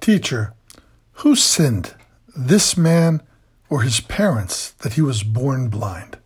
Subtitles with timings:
[0.00, 0.54] Teacher,
[1.12, 1.94] who sinned,
[2.34, 3.22] this man
[3.68, 6.18] or his parents, that he was born blind?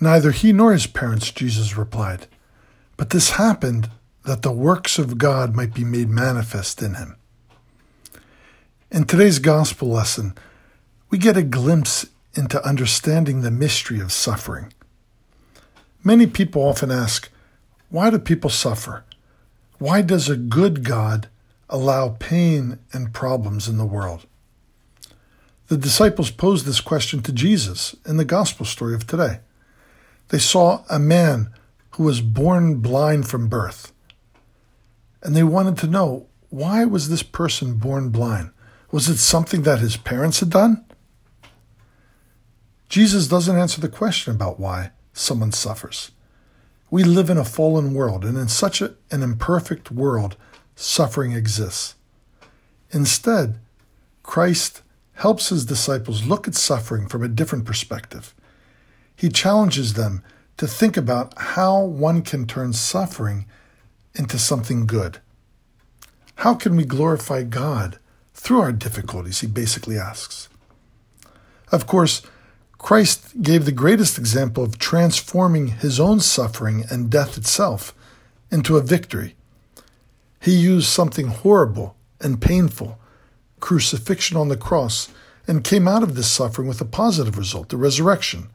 [0.00, 2.26] Neither he nor his parents, Jesus replied,
[2.96, 3.90] but this happened
[4.24, 7.16] that the works of God might be made manifest in him.
[8.90, 10.34] In today's gospel lesson,
[11.10, 14.72] we get a glimpse into understanding the mystery of suffering.
[16.02, 17.30] Many people often ask,
[17.88, 19.04] why do people suffer?
[19.78, 21.28] Why does a good God
[21.68, 24.26] allow pain and problems in the world?
[25.68, 29.40] The disciples posed this question to Jesus in the gospel story of today.
[30.28, 31.52] They saw a man
[31.92, 33.92] who was born blind from birth.
[35.22, 38.50] And they wanted to know why was this person born blind?
[38.90, 40.84] Was it something that his parents had done?
[42.88, 46.12] Jesus doesn't answer the question about why someone suffers.
[46.90, 50.36] We live in a fallen world, and in such a, an imperfect world,
[50.76, 51.94] suffering exists.
[52.90, 53.58] Instead,
[54.22, 54.82] Christ
[55.14, 58.34] helps his disciples look at suffering from a different perspective.
[59.14, 60.22] He challenges them
[60.56, 63.46] to think about how one can turn suffering
[64.14, 65.18] into something good.
[66.36, 67.98] How can we glorify God
[68.32, 69.40] through our difficulties?
[69.40, 70.48] He basically asks.
[71.70, 72.22] Of course,
[72.78, 77.94] Christ gave the greatest example of transforming his own suffering and death itself
[78.50, 79.36] into a victory.
[80.44, 82.98] He used something horrible and painful,
[83.60, 85.08] crucifixion on the cross,
[85.46, 88.48] and came out of this suffering with a positive result, the resurrection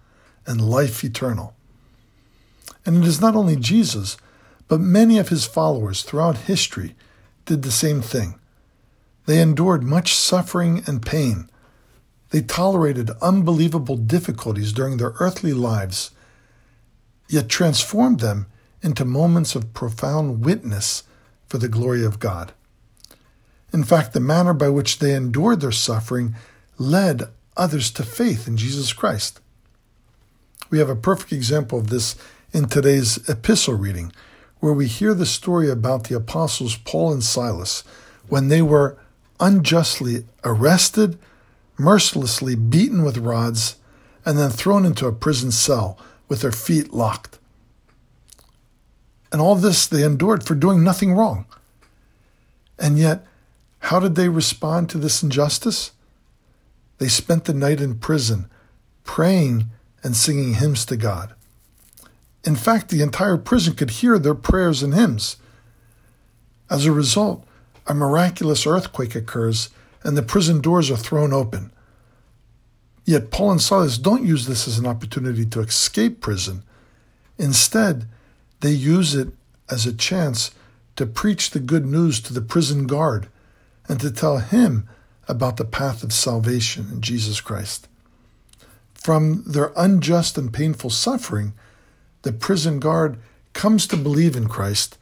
[0.46, 1.56] and life eternal.
[2.86, 4.18] And it is not only Jesus,
[4.68, 6.96] but many of his followers throughout history
[7.46, 8.40] did the same thing.
[9.26, 11.50] They endured much suffering and pain
[12.30, 16.12] they tolerated unbelievable difficulties during their earthly lives,
[17.28, 18.48] yet transformed them
[18.82, 21.04] into moments of profound witness
[21.50, 22.54] for the glory of God.
[23.74, 26.36] In fact, the manner by which they endured their suffering
[26.78, 27.24] led
[27.58, 29.42] others to faith in Jesus Christ.
[30.70, 32.16] We have a perfect example of this
[32.54, 34.14] in today's epistle reading,
[34.60, 37.84] where we hear the story about the apostles Paul and Silas
[38.28, 38.98] when they were
[39.40, 41.18] unjustly arrested
[41.80, 43.78] mercilessly beaten with rods,
[44.26, 47.39] and then thrown into a prison cell with their feet locked.
[49.32, 51.46] And all this they endured for doing nothing wrong.
[52.78, 53.26] And yet,
[53.80, 55.92] how did they respond to this injustice?
[56.98, 58.50] They spent the night in prison,
[59.04, 59.66] praying
[60.04, 61.34] and singing hymns to God.
[62.44, 65.38] In fact, the entire prison could hear their prayers and hymns.
[66.70, 67.46] As a result,
[67.88, 69.70] a miraculous earthquake occurs
[70.04, 71.72] and the prison doors are thrown open.
[73.06, 76.64] Yet Paul and Silas don't use this as an opportunity to escape prison.
[77.38, 78.08] Instead,
[78.62, 79.30] they use it
[79.70, 80.52] as a chance
[80.96, 83.28] to preach the good news to the prison guard
[83.88, 84.88] and to tell him
[85.28, 87.88] about the path of salvation in Jesus Christ.
[88.94, 91.54] From their unjust and painful suffering,
[92.24, 93.18] the prison guard
[93.54, 94.98] comes to believe in Christ,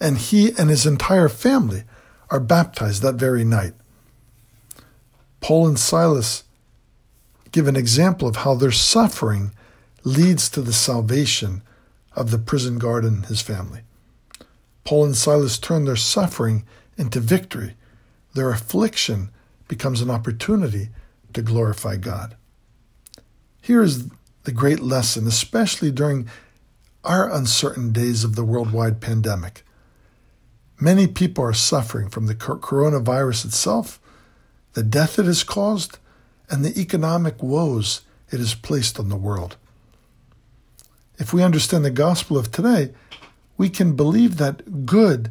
[0.00, 1.84] and he and his entire family
[2.30, 3.72] are baptized that very night.
[5.40, 6.44] Paul and Silas
[7.50, 9.52] give an example of how their suffering
[10.04, 11.62] leads to the salvation
[12.14, 13.80] of the prison guard and his family.
[14.84, 16.64] Paul and Silas turn their suffering
[16.96, 17.74] into victory.
[18.34, 19.30] Their affliction
[19.68, 20.88] becomes an opportunity
[21.32, 22.36] to glorify God.
[23.60, 24.08] Here is
[24.44, 26.28] the great lesson, especially during
[27.04, 29.64] our uncertain days of the worldwide pandemic.
[30.80, 34.00] Many people are suffering from the coronavirus itself
[34.72, 35.98] the death it has caused,
[36.48, 39.56] and the economic woes it has placed on the world.
[41.20, 42.92] If we understand the gospel of today,
[43.58, 45.30] we can believe that good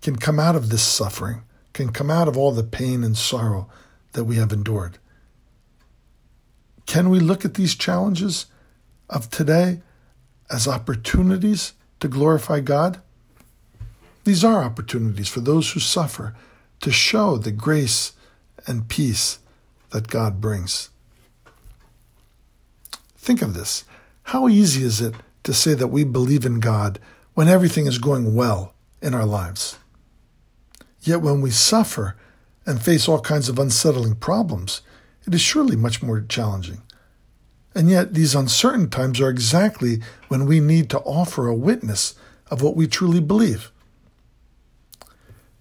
[0.00, 3.68] can come out of this suffering, can come out of all the pain and sorrow
[4.12, 4.98] that we have endured.
[6.86, 8.46] Can we look at these challenges
[9.10, 9.82] of today
[10.50, 13.00] as opportunities to glorify God?
[14.22, 16.36] These are opportunities for those who suffer
[16.80, 18.12] to show the grace
[18.68, 19.40] and peace
[19.90, 20.90] that God brings.
[23.16, 23.84] Think of this.
[24.24, 26.98] How easy is it to say that we believe in God
[27.34, 29.78] when everything is going well in our lives?
[31.02, 32.16] Yet when we suffer
[32.66, 34.80] and face all kinds of unsettling problems,
[35.26, 36.82] it is surely much more challenging.
[37.74, 42.14] And yet, these uncertain times are exactly when we need to offer a witness
[42.50, 43.72] of what we truly believe.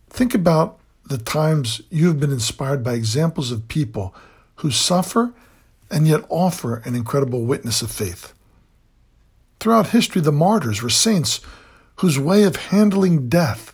[0.10, 4.16] Think about the times you have been inspired by examples of people
[4.58, 5.34] who suffer
[5.90, 8.34] and yet offer an incredible witness of faith.
[9.64, 11.40] Throughout history, the martyrs were saints
[12.02, 13.74] whose way of handling death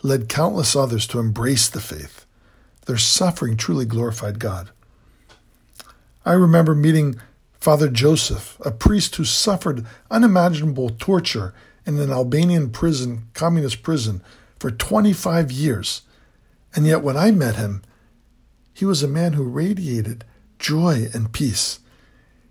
[0.00, 2.24] led countless others to embrace the faith.
[2.86, 4.70] Their suffering truly glorified God.
[6.24, 7.16] I remember meeting
[7.54, 11.52] Father Joseph, a priest who suffered unimaginable torture
[11.84, 14.22] in an Albanian prison, communist prison,
[14.60, 16.02] for 25 years.
[16.76, 17.82] And yet, when I met him,
[18.72, 20.24] he was a man who radiated
[20.60, 21.80] joy and peace.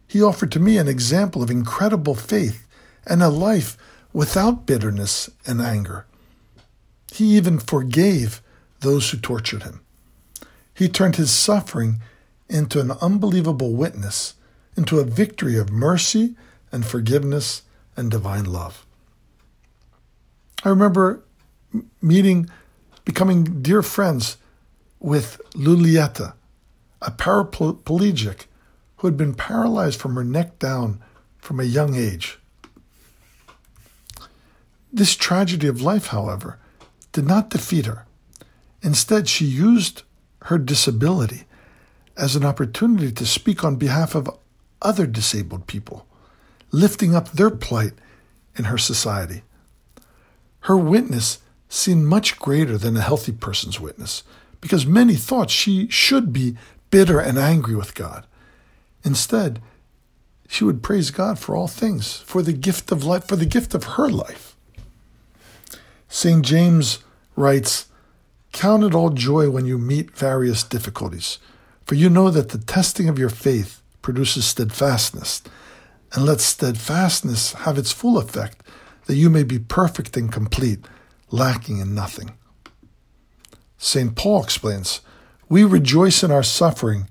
[0.06, 2.62] He offered to me an example of incredible faith
[3.05, 3.77] and a life
[4.11, 6.05] without bitterness and anger.
[7.11, 8.41] He even forgave
[8.79, 9.81] those who tortured him.
[10.73, 12.00] He turned his suffering
[12.50, 14.35] into an unbelievable witness,
[14.75, 16.35] into a victory of mercy
[16.71, 17.63] and forgiveness
[17.95, 18.85] and divine love.
[20.63, 21.23] I remember
[22.01, 22.50] meeting,
[23.05, 24.38] becoming dear friends
[25.00, 26.33] with Lulieta,
[27.01, 28.45] a paraplegic
[28.97, 31.03] who had been paralyzed from her neck down
[31.38, 32.39] from a young age.
[34.95, 36.60] This tragedy of life, however,
[37.13, 38.06] did not defeat her.
[38.84, 40.04] Instead, she used
[40.44, 41.45] her disability
[42.16, 44.30] as an opportunity to speak on behalf of
[44.84, 46.06] other disabled people,
[46.72, 47.94] lifting up their plight
[48.56, 49.42] in her society.
[50.62, 51.39] Her witness
[51.69, 54.22] seemed much greater than a healthy person's witness
[54.62, 56.56] because many thought she should be
[56.92, 58.28] bitter and angry with God.
[59.04, 59.60] Instead,
[60.48, 63.74] she would praise God for all things, for the gift of life, for the gift
[63.74, 64.52] of her life.
[66.13, 66.45] St.
[66.45, 67.00] James
[67.36, 67.88] writes,
[68.51, 71.39] Count it all joy when you meet various difficulties,
[71.86, 75.42] for you know that the testing of your faith produces steadfastness,
[76.13, 78.62] and let steadfastness have its full effect,
[79.07, 80.86] that you may be perfect and complete,
[81.31, 82.38] lacking in nothing.
[83.80, 84.15] St.
[84.15, 85.01] Paul explains,
[85.50, 87.10] We rejoice in our suffering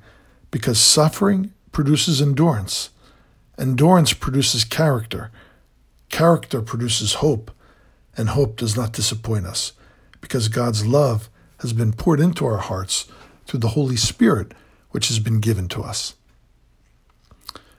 [0.52, 2.90] because suffering produces endurance,
[3.58, 5.32] endurance produces character,
[6.08, 7.50] character produces hope,
[8.17, 9.73] and hope does not disappoint us
[10.20, 11.29] because God's love
[11.61, 13.06] has been poured into our hearts
[13.47, 14.53] through the Holy Spirit,
[14.91, 16.14] which has been given to us.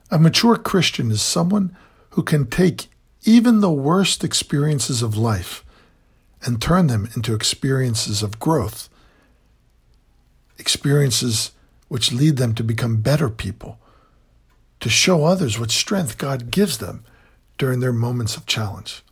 [0.10, 1.76] A mature Christian is someone
[2.12, 2.88] who can take
[3.24, 5.64] even the worst experiences of life
[6.44, 8.90] and turn them into experiences of growth,
[10.60, 11.52] experiences
[11.88, 13.80] which lead them to become better people,
[14.80, 17.04] to show others what strength God gives them
[17.58, 19.04] during their moments of challenge.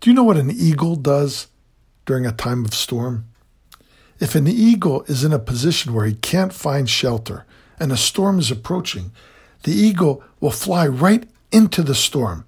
[0.00, 1.48] Do you know what an eagle does
[2.06, 3.26] during a time of storm?
[4.20, 7.44] If an eagle is in a position where he can't find shelter
[7.80, 9.10] and a storm is approaching,
[9.64, 12.44] the eagle will fly right into the storm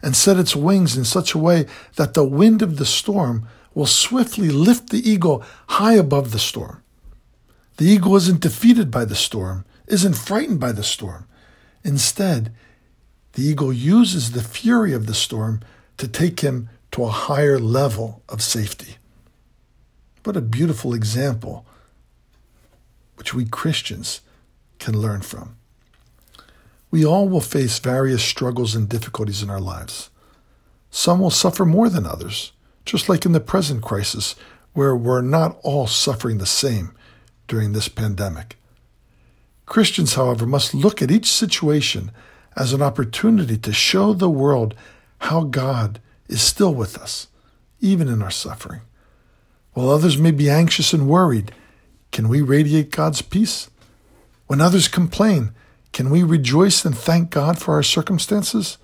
[0.00, 1.66] and set its wings in such a way
[1.96, 6.82] that the wind of the storm will swiftly lift the eagle high above the storm.
[7.76, 11.26] The eagle isn't defeated by the storm, isn't frightened by the storm.
[11.84, 12.54] Instead,
[13.34, 15.60] the eagle uses the fury of the storm
[15.98, 18.96] to take him to a higher level of safety.
[20.24, 21.66] What a beautiful example
[23.16, 24.22] which we Christians
[24.78, 25.56] can learn from.
[26.90, 30.08] We all will face various struggles and difficulties in our lives.
[30.90, 32.52] Some will suffer more than others,
[32.86, 34.34] just like in the present crisis,
[34.72, 36.92] where we're not all suffering the same
[37.46, 38.56] during this pandemic.
[39.66, 42.10] Christians, however, must look at each situation
[42.56, 44.74] as an opportunity to show the world
[45.18, 47.28] how God is still with us,
[47.80, 48.82] even in our suffering.
[49.72, 51.52] While others may be anxious and worried,
[52.10, 53.68] can we radiate God's peace?
[54.46, 55.52] When others complain,
[55.92, 58.78] can we rejoice and thank God for our circumstances?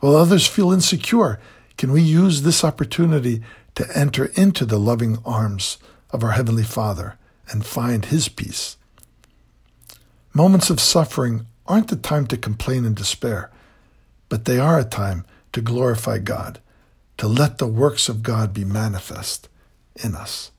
[0.00, 1.40] While others feel insecure,
[1.76, 3.42] can we use this opportunity
[3.74, 5.78] to enter into the loving arms
[6.10, 7.18] of our Heavenly Father
[7.50, 8.76] and find His peace?
[10.32, 13.50] Moments of suffering aren't the time to complain and despair,
[14.28, 16.60] but they are a time to glorify God
[17.18, 19.48] to let the works of God be manifest
[19.96, 20.50] in us.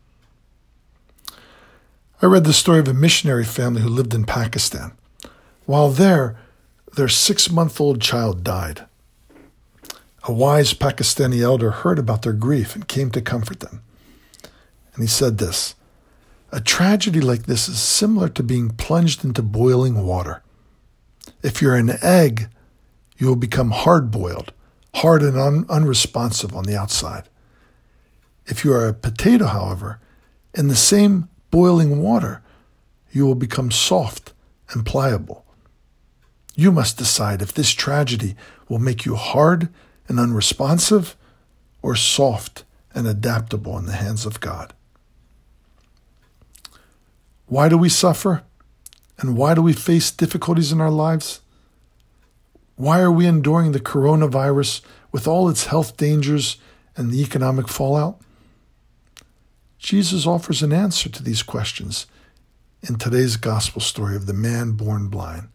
[2.22, 4.94] I read the story of a missionary family who lived in Pakistan.
[5.66, 6.38] While there,
[6.96, 8.86] their six month old child died.
[10.24, 13.84] A wise Pakistani elder heard about their grief and came to comfort them.
[14.94, 15.76] And he said this
[16.52, 20.42] A tragedy like this is similar to being plunged into boiling water.
[21.44, 22.48] If you're an egg,
[23.18, 24.52] you will become hard boiled
[24.96, 27.28] hard and un- unresponsive on the outside.
[28.46, 30.00] If you are a potato, however,
[30.54, 32.42] in the same boiling water,
[33.12, 34.34] you will become soft
[34.70, 35.46] and pliable.
[36.56, 38.36] You must decide if this tragedy
[38.70, 39.70] will make you hard
[40.08, 41.16] and unresponsive
[41.82, 44.74] or soft and adaptable in the hands of God.
[47.48, 48.44] Why do we suffer?
[49.18, 51.42] And why do we face difficulties in our lives?
[52.76, 56.58] Why are we enduring the coronavirus with all its health dangers
[56.98, 58.20] and the economic fallout?
[59.78, 62.08] Jesus offers an answer to these questions
[62.82, 65.48] in today's gospel story of the man born blind.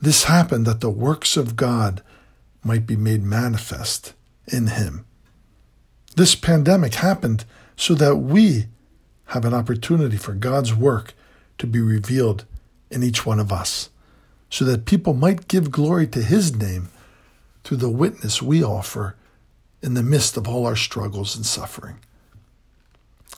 [0.00, 2.02] This happened that the works of God
[2.62, 4.14] might be made manifest
[4.46, 5.04] in him.
[6.16, 7.44] This pandemic happened
[7.76, 8.66] so that we
[9.26, 11.14] have an opportunity for God's work
[11.58, 12.44] to be revealed
[12.90, 13.90] in each one of us,
[14.50, 16.88] so that people might give glory to his name
[17.64, 19.16] through the witness we offer
[19.82, 21.98] in the midst of all our struggles and suffering.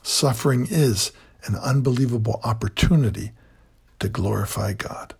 [0.02, 1.12] Suffering is
[1.44, 3.32] an unbelievable opportunity
[3.98, 5.14] to glorify God.